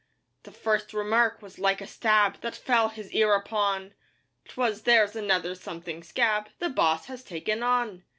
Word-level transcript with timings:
The 0.41 0.51
first 0.51 0.95
remark 0.95 1.43
was 1.43 1.59
like 1.59 1.79
a 1.79 1.85
stab 1.85 2.41
That 2.41 2.55
fell 2.55 2.89
his 2.89 3.11
ear 3.11 3.35
upon, 3.35 3.93
'Twas 4.47 4.81
'There's 4.81 5.15
another 5.15 5.53
something 5.53 6.01
scab 6.01 6.49
'The 6.57 6.69
boss 6.69 7.05
has 7.05 7.23
taken 7.23 7.61
on! 7.61 8.03